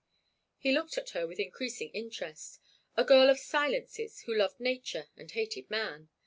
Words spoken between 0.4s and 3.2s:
He looked at her with increasing interest—a